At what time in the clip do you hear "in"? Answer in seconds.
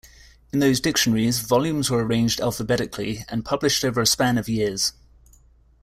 0.51-0.57